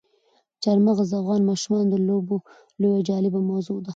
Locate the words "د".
1.11-1.13, 1.91-1.95